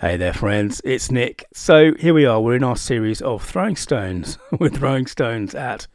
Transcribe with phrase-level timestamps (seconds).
[0.00, 0.80] Hey there, friends.
[0.84, 1.44] It's Nick.
[1.52, 2.40] So here we are.
[2.40, 4.38] We're in our series of throwing stones.
[4.60, 5.88] We're throwing stones at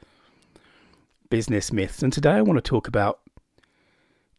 [1.29, 3.21] business myths, and today I want to talk about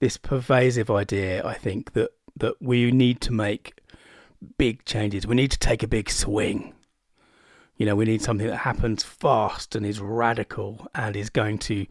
[0.01, 1.43] this pervasive idea.
[1.47, 3.81] I think that that we need to make
[4.59, 5.27] big changes.
[5.27, 6.75] We need to take a big swing.
[7.79, 11.87] You know, we need something that happens fast and is radical and is going to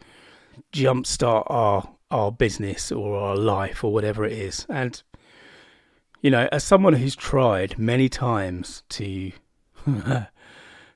[0.71, 4.67] jumpstart our our business or our life or whatever it is.
[4.69, 5.01] And
[6.23, 9.33] you know, as someone who's tried many times to
[9.85, 10.29] to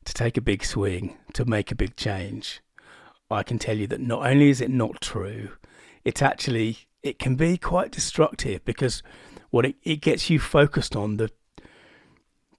[0.06, 2.62] take a big swing, to make a big change,
[3.30, 5.50] I can tell you that not only is it not true,
[6.06, 9.04] it's actually it can be quite destructive because
[9.50, 11.30] what it, it gets you focused on the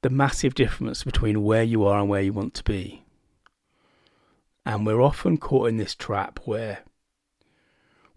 [0.02, 3.02] the massive difference between where you are and where you want to be.
[4.66, 6.80] And we're often caught in this trap where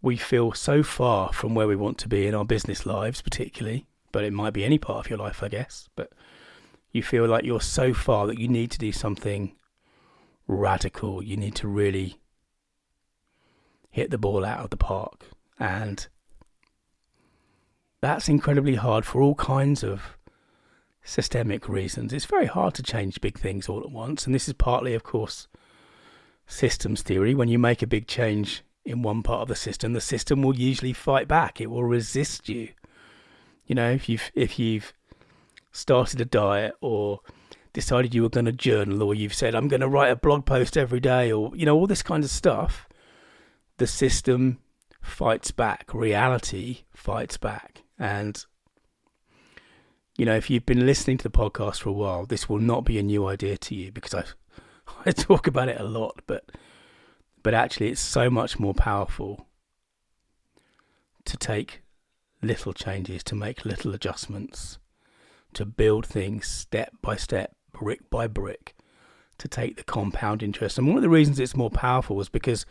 [0.02, 3.88] we feel so far from where we want to be in our business lives, particularly,
[4.12, 5.90] but it might be any part of your life, I guess.
[5.96, 6.12] But
[6.92, 9.56] you feel like you're so far that you need to do something
[10.48, 11.24] radical.
[11.24, 12.20] You need to really
[13.90, 15.28] hit the ball out of the park.
[15.60, 16.08] And
[18.02, 20.18] that's incredibly hard for all kinds of
[21.04, 22.14] systemic reasons.
[22.14, 24.26] It's very hard to change big things all at once.
[24.26, 25.48] And this is partly, of course,
[26.48, 27.34] systems theory.
[27.34, 30.56] When you make a big change in one part of the system, the system will
[30.56, 31.62] usually fight back.
[31.62, 32.70] It will resist you.
[33.72, 34.92] You know, if you've if you've
[35.72, 37.22] started a diet or
[37.72, 40.46] decided you were going to journal or you've said I'm going to write a blog
[40.46, 42.90] post every day or you know all this kind of stuff,
[43.78, 44.60] the system
[45.02, 45.94] fights back.
[45.94, 47.84] Reality fights back.
[47.98, 48.46] And
[50.18, 52.84] you know, if you've been listening to the podcast for a while, this will not
[52.84, 54.26] be a new idea to you because I
[55.06, 56.44] I talk about it a lot, but
[57.42, 59.48] but actually it's so much more powerful
[61.24, 61.84] to take
[62.42, 64.80] little changes, to make little adjustments,
[65.54, 68.76] to build things step by step, brick by brick,
[69.38, 70.78] to take the compound interest.
[70.78, 72.66] And one of the reasons it's more powerful is because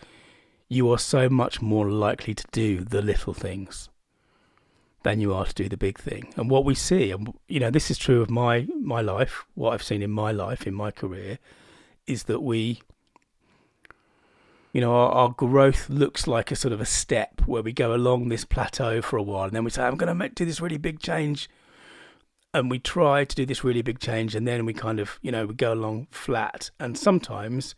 [0.69, 3.89] you are so much more likely to do the little things
[5.03, 6.33] than you are to do the big thing.
[6.37, 9.73] And what we see, and you know, this is true of my my life, what
[9.73, 11.39] I've seen in my life, in my career,
[12.07, 12.83] is that we
[14.73, 17.95] you know, our, our, growth looks like a sort of a step where we go
[17.95, 20.45] along this plateau for a while, and then we say, "I'm going to make do
[20.45, 21.51] this really big change,"
[22.55, 25.33] and we try to do this really big change, and then we kind of, you
[25.33, 27.75] know, we go along flat, and sometimes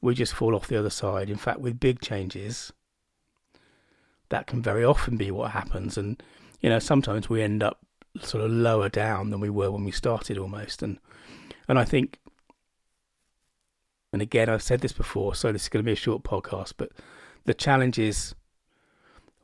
[0.00, 1.28] we just fall off the other side.
[1.28, 2.72] In fact, with big changes,
[4.30, 6.22] that can very often be what happens, and
[6.62, 7.80] you know, sometimes we end up
[8.20, 10.98] sort of lower down than we were when we started, almost, and
[11.68, 12.18] and I think
[14.12, 16.74] and again, I've said this before, so this is going to be a short podcast,
[16.76, 16.90] but
[17.44, 18.34] the challenge is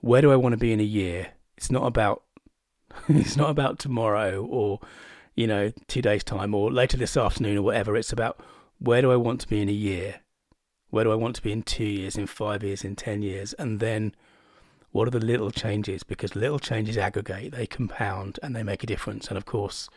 [0.00, 1.28] where do I want to be in a year?
[1.56, 2.22] It's not about
[3.08, 4.80] it's not about tomorrow or
[5.38, 7.96] you know, two days time or later this afternoon or whatever.
[7.96, 8.40] It's about
[8.80, 10.16] where do I want to be in a year?
[10.90, 13.52] Where do I want to be in two years, in five years, in ten years?
[13.52, 14.16] And then
[14.90, 16.02] what are the little changes?
[16.02, 19.28] Because little changes aggregate, they compound and they make a difference.
[19.28, 19.88] And of course,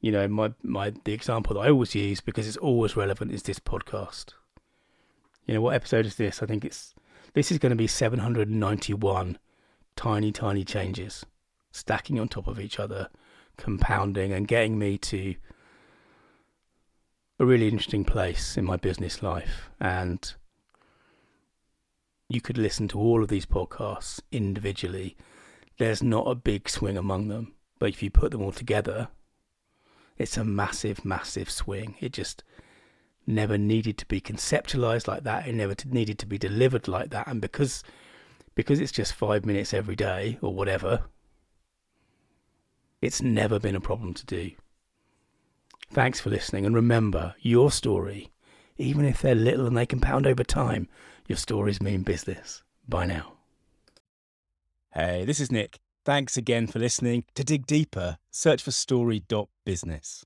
[0.00, 3.42] you know, my my the example that I always use because it's always relevant is
[3.42, 4.34] this podcast.
[5.46, 6.42] You know, what episode is this?
[6.42, 6.94] I think it's
[7.34, 9.38] this is going to be 791
[9.96, 11.24] tiny tiny changes
[11.72, 13.08] stacking on top of each other,
[13.56, 15.34] compounding and getting me to
[17.40, 20.34] a really interesting place in my business life and
[22.28, 25.16] you could listen to all of these podcasts individually.
[25.78, 29.08] There's not a big swing among them, but if you put them all together,
[30.18, 31.94] it's a massive, massive swing.
[32.00, 32.42] It just
[33.26, 35.46] never needed to be conceptualized like that.
[35.46, 37.28] It never needed to be delivered like that.
[37.28, 37.84] And because
[38.54, 41.04] because it's just five minutes every day or whatever,
[43.00, 44.50] it's never been a problem to do.
[45.92, 48.32] Thanks for listening, and remember your story,
[48.76, 50.88] even if they're little and they compound over time,
[51.28, 52.64] your stories mean business.
[52.88, 53.34] Bye now.
[54.92, 55.78] Hey, this is Nick.
[56.08, 57.24] Thanks again for listening.
[57.34, 60.24] To dig deeper, search for story.business.